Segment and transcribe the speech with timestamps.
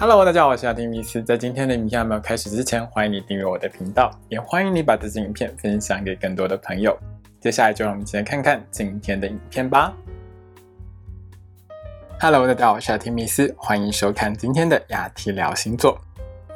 [0.00, 1.20] Hello，大家好，我是阿丁米斯。
[1.20, 6.96] 在今天的影片还没有开始之前，欢迎你订阅我的频道，也欢迎你把这支影片分享给更多的朋友。
[7.40, 9.92] 接下来就让我们一起来看看今天的影片吧。
[12.20, 16.00] Hello，大家好，我是阿丁米斯，欢迎收看今天的雅提聊星座。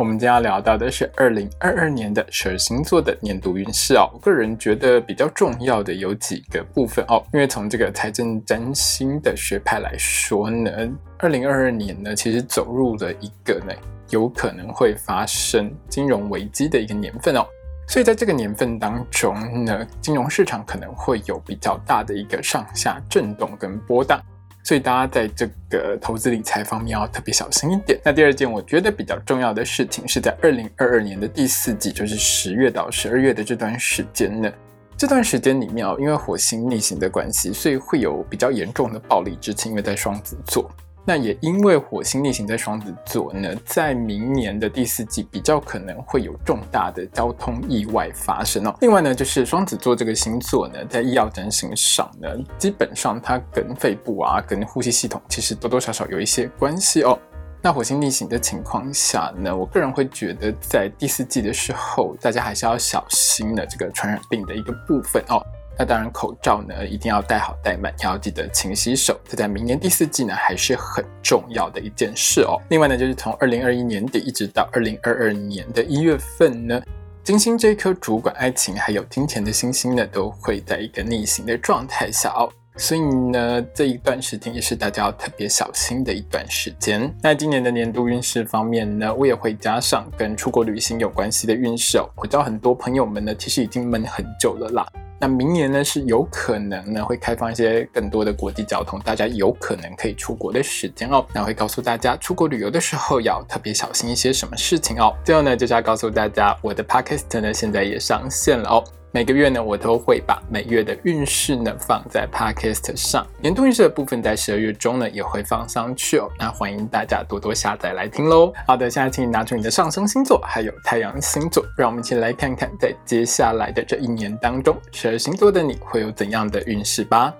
[0.02, 4.10] 我们今天要聊到的是二零二二年的十二星座的年度运势哦。
[4.12, 10.72] 我个人觉得比较重要的有几个部分哦，因为从这个财政占星的学派来说呢，
[11.18, 13.72] 二零二二年呢其实走入了一个呢
[14.08, 17.46] 有可能会发生金融危机的一个年份哦。
[17.86, 24.20] 所以在这个年份当中呢，金融市场可能会有比较大的一个上下震动跟波荡。
[24.64, 27.98] 所以大家在这个投资理财方面要特别小心一点。
[28.04, 34.52] 那第二件我觉得比较重要的事情是在二零二二年的第四季，就是十月到十二月的这段时间呢。
[34.96, 40.70] 这段时间里面哦，因为火星逆行的关系，所以会有比较严重的暴力之情，因为在双子座。
[41.04, 48.74] 那也因为火星逆行在双子座呢，在明年的第四季比较可能会有重大的交通意外发生哦。
[48.80, 57.18] 另外呢，就是双子座这个星座呢，在医药整形上呢，基本上它跟肺部啊、跟呼吸系统其实多多少少有一些关系哦。
[57.60, 65.40] 那火星逆行的情况下呢，我个人会觉得在第四季的时候，大家还是要小心的这个传染病的一个部分哦。
[65.78, 69.18] 那当然，口罩呢一定要戴好戴满，要记得勤洗手。
[69.28, 72.60] 这在明年第四季呢还是很重要的一件事哦。
[72.68, 76.80] 另外呢，就是从二零二一年底一直到二零二二年的一月份呢，
[77.24, 82.50] 金星这颗主管爱情还有金钱的星星呢，都会在一个逆行的状态下哦。
[82.76, 87.14] 所以呢，这一段时间也是大家要特别小心的一段时间。
[87.22, 92.08] 那今年的年度运势方面呢，我也会加上跟出国旅行有关系的运势哦。
[92.16, 94.86] 我知道很多朋友们呢，其实已经闷很久了啦。
[95.22, 101.24] 那明年呢是有可能呢会开放一些更多的国际交通，大家有可能可以出国的时间哦。
[101.32, 105.14] 那会告诉大家出国旅游的时候要特别小心一些什么事情哦。
[105.24, 108.82] 最后呢就是要告诉大家，我的 podcast 呢现在也上线了哦。
[109.14, 116.30] 每个月呢，我都会把每月的运势呢放在 Podcast 上，年度运势的部分在十二月中呢也会放上去哦。
[116.38, 118.50] 那欢迎大家多多下载来听喽。
[118.66, 127.34] 好的，现在请你拿出你的上升星座还有太阳星座，让我们一起来看看在接下来的这一年当中，十二星座的你会有怎样的运势吧。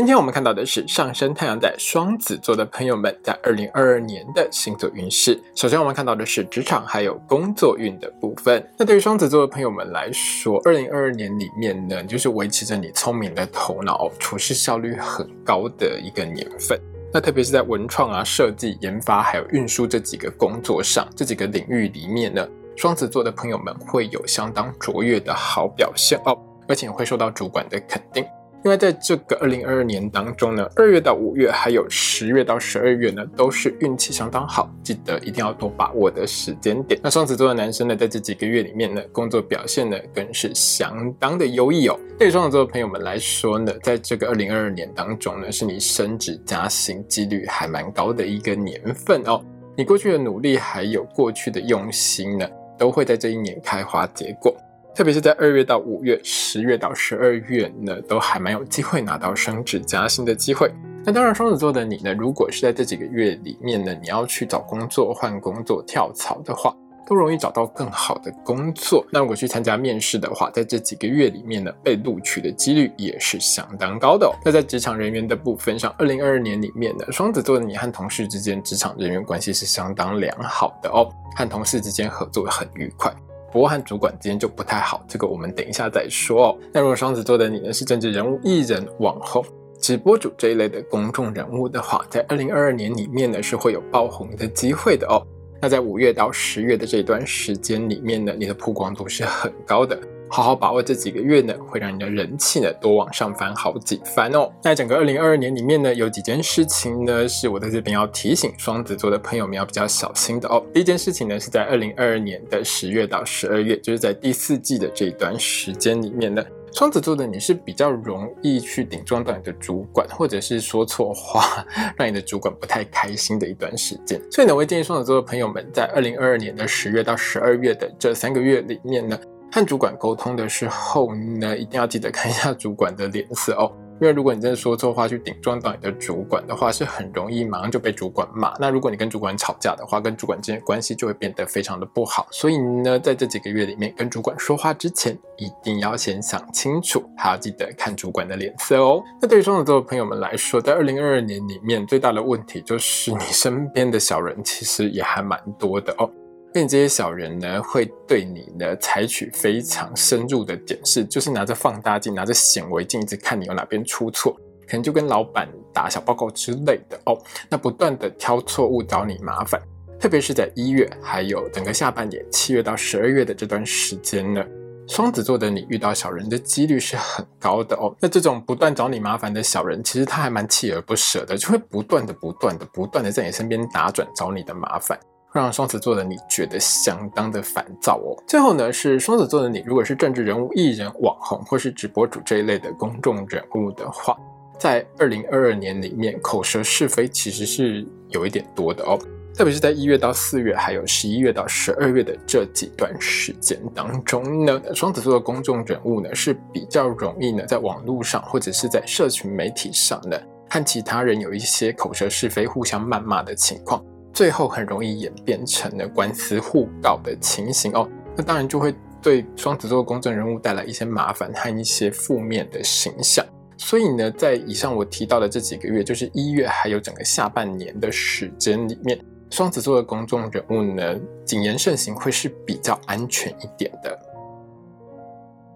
[0.00, 5.38] 今天我们看到的是上升太阳在双子座的朋友们在二零二二年的星座运势。
[5.54, 8.66] 首先，我们看到的是职场还有工作运的部分。
[8.78, 16.80] 那对于双子座的朋友们来说，二零二二年里面呢，就是维持着你聪明的头脑、处事效率很高的一个年份。
[17.12, 26.34] 那特别是在文创啊、设计、研发还有运输这几个工作上，这几个领域里面呢，双子座的朋友们会有相当卓越的好表现哦，
[26.66, 28.24] 而且会受到主管的肯定。
[28.62, 37.00] 因为在这个二零二二年当中呢，二月到五月，还有十月到十二月呢，都是运气相当好，记得一定要多把握的时间点。
[37.02, 41.98] 那双子座的男生呢，在这几个月里面呢，工作表现呢，更是相当的优异哦。
[42.18, 49.42] 对双子座的朋友们来说呢，在这个二零二二年当中呢，是你升职加薪几率还蛮高的一个年份哦。
[49.74, 52.46] 你过去的努力还有过去的用心呢，
[52.76, 54.54] 都会在这一年开花结果。
[54.94, 60.70] 特别是在二月到五月、十月到十二月呢，都还蛮有机会拿到升职加薪的机会。
[61.04, 69.06] 那当然，双子座的你呢，如果是在这几个月里面呢，你要去找工作、换工作、跳槽的话，都容易找到更好的工作。
[69.10, 74.32] 那如果去参加面试的话，在这几个月里面呢，被录取的几率也是相当高的哦。
[74.44, 83.10] 那在职场人员的部分上，二零二二年里面呢，双子座的你和同事之间职场人员关系是相当良好的哦，和同事之间合作很愉快。
[83.52, 86.58] 不过和主管之间就不太好，这个我们等一下再说哦。
[86.72, 89.44] 那如果双子座的你呢，是政治人物、艺人、网红、
[89.80, 95.20] 直播主这一类的公众人物的话，在二零二二年里面呢，是会有爆红的机会的哦。
[95.60, 99.98] 那在五月到十月的这段时间里面呢，你的曝光度是很高的。
[100.32, 104.48] 好好把握这几个月呢，会让你的人气呢多往上翻好几番哦。
[104.60, 110.64] 在整个二零二二年里面呢，有几件事情呢，是我在这边要提醒双子座的朋友们要比较小心的哦。
[110.72, 116.40] 第一件事情呢，是在二零二二年的十月到十二月，就是在第四季的这一段时间里面呢，
[116.72, 121.66] 双子座的你是比较容易去顶撞到你的主管，或者是说错话，
[121.96, 124.20] 让你的主管不太开心的一段时间。
[124.30, 129.18] 所以呢，我会建议双子座的朋友们在二零二二年的十月到十二月的这三个月里面呢。
[129.60, 133.70] 跟主管沟通的时候呢，一定要记得看一下主管的脸色哦。
[134.00, 138.54] 因为如果你真的说错话去顶撞到你的主管的话，是很容易马上就被主管骂。
[138.58, 142.26] 那如果你跟主管吵架的话，跟主管之间关系就会变得非常的不好。
[142.30, 149.02] 所以呢，在这几个月里面，跟主管说话之前，一定要先想清楚，还要记得看主管的脸色哦。
[149.20, 156.08] 那对于双子座的朋友们来说，在二零二二年里面，最大的问题就是你身边的小人其实也还蛮多的哦。
[156.52, 164.32] 跟你这些小人呢，会对你呢采取非常深入的检视，就是拿着放大镜、拿着显微镜，一直看你有哪边出错，
[164.66, 167.16] 可能就跟老板打小报告之类的哦。
[167.48, 169.60] 那不断的挑错误找你麻烦，
[170.00, 174.44] 特别是在一月，还有整个下半年七月到十二月的这段时间呢，
[174.88, 177.94] 双子座的你遇到小人的几率是很高的哦。
[178.00, 184.98] 那这种不断找你麻烦的小人，其实他还蛮锲而不舍的，就会不断的、不断的、不断的在你身边打转找你的麻烦。
[185.32, 188.16] 让双子座的你觉得相当的烦躁哦。
[188.26, 194.16] 最后呢，是双子座的你，如果是政治人物、艺人、网红或是直播主这一类的公众人物的话，
[194.58, 198.98] 在二零二二年里面，口舌是非其实是有一点多的哦。
[199.32, 213.82] 特别是在一月到四月，还有十一月到十二月的这几段时间当中呢，双子座的公众人物呢是比较容易呢，在网络上或者是在社群媒体上呢，和其他人有一些口舌是非、互相谩骂的情况。
[214.20, 223.24] 最后很容易演变成了官司互告的情形哦，那当然就会对双子座的公众人物带来一些麻烦和一些负面的形象。
[223.56, 229.00] 所以呢，在以上我提到的这几个月，就是一月还有整个下半年的时间里面，
[229.30, 233.98] 双子座的公众人物呢，谨言慎行会是比较安全一点的。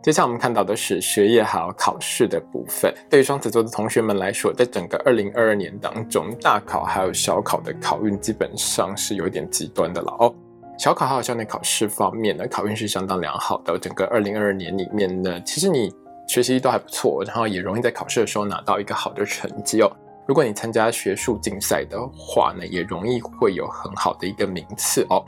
[0.04, 2.94] 接下来我们看到的是学业还有考试的部分。
[3.08, 10.34] 对于双子座的同学们来说，在整个二零二二年当中，大考还有小考的考运基本上是有一点极端的了哦。
[10.78, 13.78] 小考还有校内考试方面呢，考运是相当良好的。
[13.78, 15.90] 整个二零二二年里面呢，其实你
[16.28, 19.90] 学习都还不错，然后也容易在考试的时候拿到一个好的成绩哦。
[20.26, 25.24] 如果你参加学术竞赛的话呢，也容易会有很好的一个名次哦。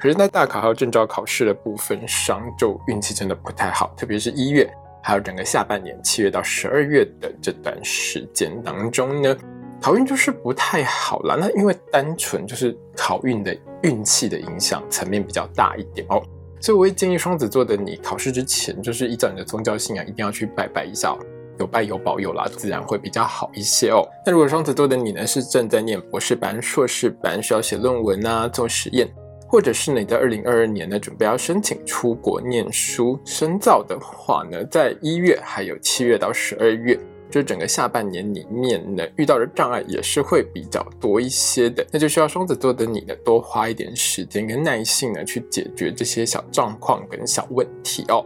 [0.00, 3.92] 可是，在大考还有证照考试的部分上，就运气真的不太好。
[3.94, 4.66] 特别是一月，
[5.02, 9.36] 还有整个下半年七月到十二月的这段时间当中呢，
[9.78, 11.36] 考运就是不太好了。
[11.38, 16.22] 那因为单纯就是考运的运气的影响层面比较大一点哦，
[16.62, 21.18] 所以我会建议双子座的你，考试之前就是依照你的宗教信仰，一定要去拜拜一下，哦
[21.58, 24.02] 有拜有保佑啦，自然会比较好一些哦。
[24.24, 29.06] 那如果双子座的你呢，是正在念博士班、硕士班，需要写论文啊，做实验。
[29.50, 36.96] 或者是你在二零二二年呢，准备要申请出国念书深造的话呢，在一月还有七月到十二月，
[37.28, 48.24] 就整个下半年里面呢，遇到的障碍也是会比较多一些的，那就需要双子座的你呢，多花一点时间跟耐性呢，去解决这些小状况跟小问题哦。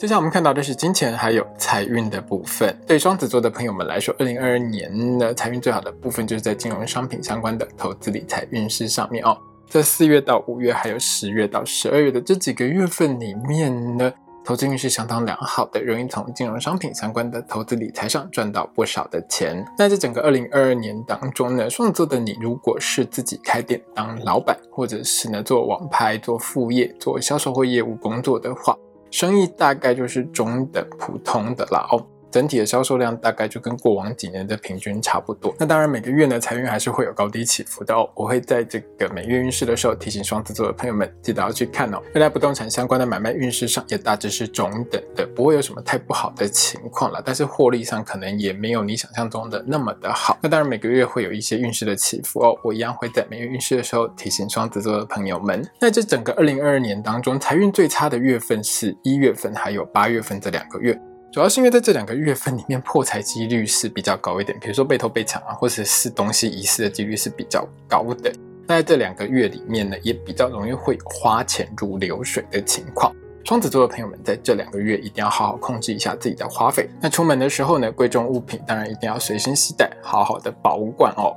[0.00, 2.74] 接下来我们看到的是金钱还有财运的部分。
[2.86, 9.36] 对双子座的朋友们来说，二零二二年呢，财运最好的部分就是在金融商品相关的投资理财运势上面哦。
[9.68, 14.10] 在四月到五月，还有十月到十二月的这几个月份里面呢，
[14.42, 19.62] 投资运势相当良好的，容易从金融商品相关的投资理财上赚到不少的钱。
[19.76, 28.74] 那在整个二零二二年当中呢，双子座的你如果是自己开店当老板，或者是呢做网拍、做副业、做销售或业务工作的话，
[29.10, 32.06] 生意大概就是中等普通的啦哦。
[32.30, 35.54] 整体的销售量大概就跟过往几年的平均差不多。
[35.58, 38.08] 那当然每个月呢财运还是会有高低起伏的哦。
[38.14, 42.00] 我会在这个每月运势的时候提醒双子座的朋友们，记得要去看哦。
[42.14, 47.22] 未来不动产相关的买卖运势上也大致是中等的，不会有什么太不好的情况了。
[47.24, 50.38] 但是获利上可能也没有你想象中的那么的好。
[50.42, 52.56] 那当然每个月会有一些运势的起伏哦。
[52.62, 55.66] 我一样会在每月运势的时候提醒双子座的朋友们。
[55.80, 60.98] 那这整个二零二二年当中，财运最差的月份是一月份还有八月份这两个月。
[61.32, 68.32] 主要是因为在这两个月份里面，破财几率是比较高一点，比如说被偷被抢啊，或者是东西遗失的几率是比较高的。
[68.66, 73.14] 那在这两个月里面呢，也比较容易会花钱如流水的情况。
[73.44, 76.90] 双子座的朋友们在这两个月一定要好好控制一下自己的花费。
[77.00, 81.32] 那出门的时候呢，贵重物品当然一定要随身携带，好好的保管哦。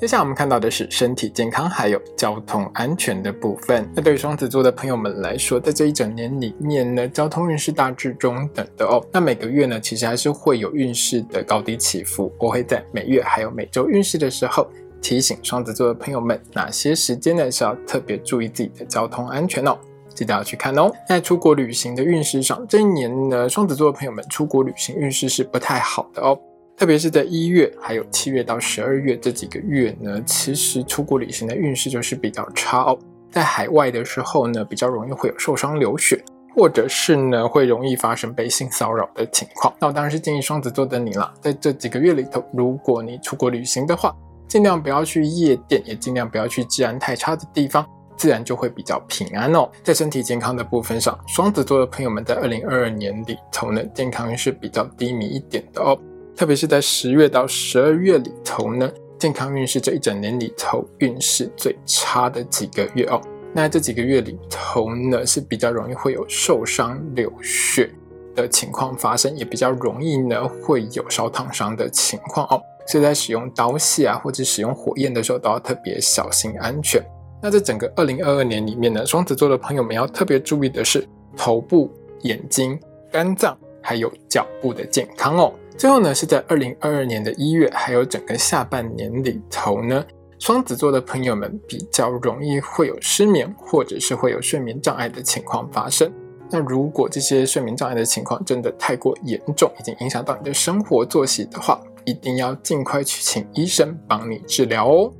[0.00, 3.90] 接下来我们看到的是身体健康还有交通安全的部分。
[3.96, 9.04] 那对于双子座的朋友们来说，在这一整年里面呢，交通运势大致中等的哦。
[9.12, 12.32] 那每个月呢，其实还是会有运势的高低起伏。
[12.38, 14.68] 我会在每月还有每周运势的时候
[15.02, 19.76] 提醒双子座的朋友们，哪些时间呢是要特别注意自己的交通安全哦，
[20.14, 20.92] 记得要去看哦。
[21.08, 26.38] 在出国旅行的运势上，这一年呢，双子座的朋友们出国旅行运势是不太好的哦。
[26.78, 32.96] 特别是在一月，还有七月到十二月这几个月呢，其实出国旅行的运势就是比较差哦。
[33.32, 39.74] 在海外的时候呢，比较容易会有受伤流血，或者是呢会容易发生被性骚扰的情况。
[39.80, 44.14] 那我当然是建议双子座的你啦，在这几个月里头，如果你出国旅行的话，
[44.46, 47.84] 尽量不要去夜店，也尽量不要去治安太差的地方，
[48.16, 49.68] 自然就会比较平安哦。
[49.82, 55.98] 在身体健康的部分上，双子座的朋友们在二零二二年里头呢，健康运是比较低迷一点的哦。
[56.38, 63.20] 特别是在十月到十二月里头呢，健康运是这一整年里头运势最差的几个月哦。
[63.52, 67.90] 那这几个月里头呢，是比较容易会有受伤流血
[68.36, 72.62] 的情况发生，也比较容易呢会有烧烫伤的情况哦。
[72.86, 77.02] 所以在使用刀械啊，或者使用火焰的时候，都要特别小心安全。
[77.42, 81.04] 那在整个二零二二年里面呢，双子座的朋友们要特别注意的是
[81.36, 81.90] 头部、
[82.20, 82.78] 眼睛、
[83.10, 85.52] 肝脏还有脚部的健康哦。
[85.78, 90.04] 最后呢，是在二零二二年的一月，还有整个下半年里头呢。
[90.40, 96.12] 双子座的朋友们比较容易会有失眠，或者是会有睡眠障碍的情况发生。
[96.50, 105.12] 那如果这些睡眠障碍的情况真的太过严重，已经影响到你的生活作息的话，一定要尽快去请医生帮你治疗哦。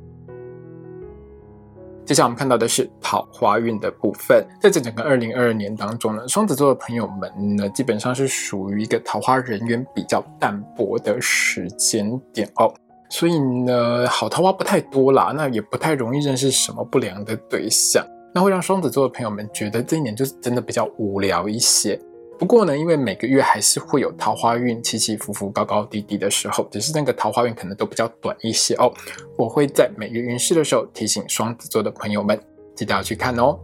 [2.08, 12.72] 接下来我们看到的是桃花运的部分，在这整个二零二二年当中呢，双子座的朋友们呢，基本上是属于一个桃花人缘比较淡薄的时间点哦。
[13.10, 18.02] 所以呢，好桃花不太多啦，那也不太容易认识什么不良的对象，
[18.34, 22.00] 那会让双子座的朋友们觉得这一年就是真的比较无聊一些。
[22.38, 28.92] 不过呢，因为每个月还是会有桃花运起起伏伏、高高低低的时候，只是那个桃花运可能都比较短一些哦。
[29.36, 32.40] 我会在每月运势的时候提醒双子座的朋友们，
[32.76, 33.58] 记得要去看哦。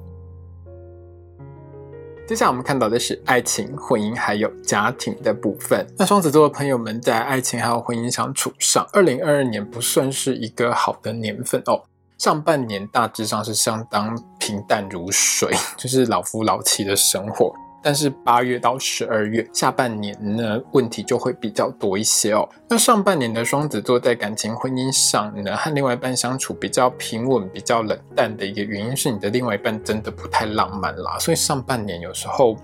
[2.26, 5.86] 接下来我们看到的是爱情、婚姻还有家庭的部分。
[5.96, 11.84] 那双子座的朋友们在爱情还有婚姻相处上，二零二二年不算是一个好的年份哦。
[12.18, 17.54] 上半年大致上是相当平淡如水， 就是老夫老妻的生活。
[17.84, 22.48] 但是八月到十二月下半年呢，问题就会比较多一些哦。
[22.66, 31.18] 那上半年的双子座在感情婚姻上呢，和另外一半相处比较平稳、比较冷淡的一个原因是你的另外一半真的不太浪漫啦。
[31.18, 32.56] 所以上半年有时候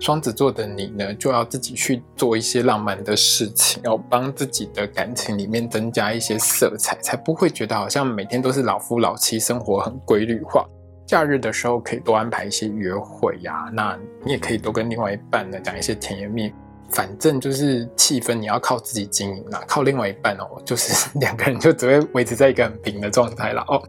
[0.00, 10.66] 双子座的你呢，就要自己去做一些浪漫的事情，要帮自己的感情里面增加一些色彩，才不会觉得好像每天都是老夫老妻，生活很规律化。
[11.12, 16.54] 假日的时候可以多安排一些约会呀，那你也可以多跟另外一半呢讲一些甜言蜜语，
[16.88, 23.82] 反正就是气氛你要靠自己经营啦，靠另外一半哦，就是 两个人就只会维持在一个很平的状态了哦。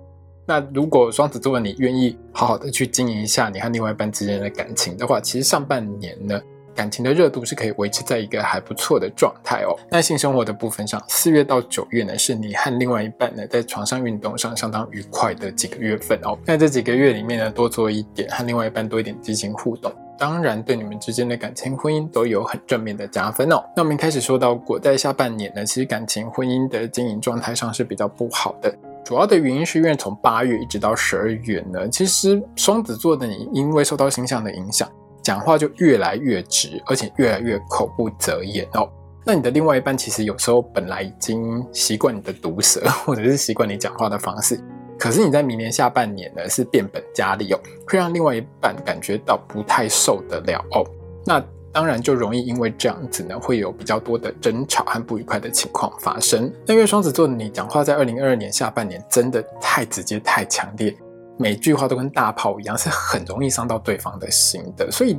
[0.46, 6.42] 那如果双子座的你愿意好好的去经营一下你和另外一半之间的感情的话，其实上半年呢。
[6.76, 9.76] 感情的热度是可以维持在一个还不错的状态哦。
[9.90, 16.38] 那性生活的部分上，四月到九月呢，是你和另外一半呢在床上运动上相当愉快的几个月份哦。
[16.46, 23.64] 在这几个月里面呢，多做一点和另外一半多一点激情互动，当然对你们之间的感情婚姻都有很正面的加分哦。
[23.76, 34.90] 那我们一开始说到过，在下半年呢，其实感情婚姻的经营状态上是比较不好的，主要的原因是因为从八月一直到十二月呢，其实双子座的你因为受到星象的影响。
[35.24, 38.88] 讲话就越来越直，而且越来越口不择言哦。
[39.26, 44.60] 那你的另外一半其实有时候本来已经习惯你的毒舌，或者是习惯你讲话的方式，
[45.00, 50.86] 可是你在明年下半年呢是变本加厉哦，会让另外一半感觉到不太受得了哦。
[51.26, 56.52] 那当然就容易因为这样子呢，会有比较多的争吵和不愉快的情况发生。
[56.68, 60.96] 那因为双子座你讲话在二零二二年下半年真的太直接、太强烈。
[61.38, 64.92] 每句话都跟大炮一样，是很容易伤到对方的心的。
[64.92, 65.18] 所以，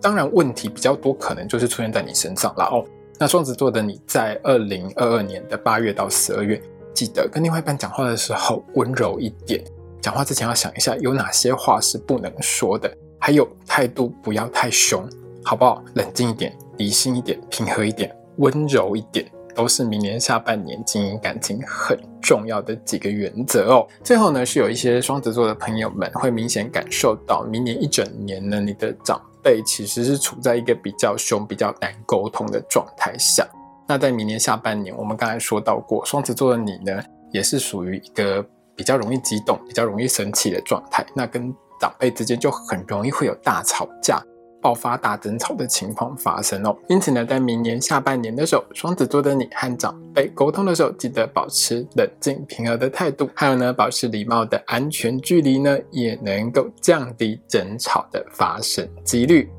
[0.00, 2.84] 当然问题比较多，可能就是出现在你身上了哦。
[3.18, 6.60] 那双子座的你在二零二二年的八月到十二月，
[6.94, 9.62] 记得跟另外一半讲话的时候温柔一点。
[10.00, 15.06] 讲话之前要想一下，有哪些话是不能说的，还有态度不要太凶，
[15.44, 15.82] 好不好？
[15.94, 19.30] 冷静一点，理性一点，平和一点，温柔一点。
[19.54, 23.86] 都是明年下半年经营感情很重要的几个原则哦。
[24.02, 33.46] 最后呢，是有一些双子座的朋友们会明显感受到，明年一整年呢，你的长辈其实是处在一个比较凶、比较难沟通的状态下。
[33.86, 37.02] 那在明年下半年，我们刚才说到过，双子座的你呢，
[37.32, 38.44] 也是属于一个
[38.76, 41.04] 比较容易激动、比较容易生气的状态。
[41.14, 44.22] 那跟长辈之间就很容易会有大吵架。
[44.60, 59.50] 爆发大争吵的情况发生哦，因此呢，在明年下半年的时候，双子座的你和长辈沟通的时候，记得保持冷静平和的态度，还有呢，保持礼貌的安全距离呢，也能够降低争吵的发生几率。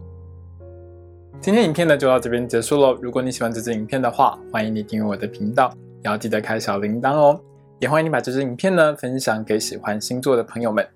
[1.40, 2.96] 今天影片呢就到这边结束喽。
[3.02, 7.42] 如果你喜欢这支影片的话，欢迎你订阅我的频道，也要记得开小铃铛哦。
[7.80, 10.88] 也欢迎你把这支影片呢分享给喜欢星座的朋友们。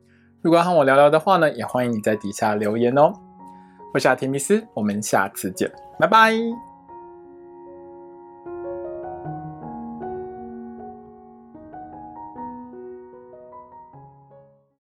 [0.44, 3.12] 如果要和我聊聊的话呢，也欢迎你在底下留言哦。
[3.96, 6.75] 我是阿提米斯，我们下次见，拜拜。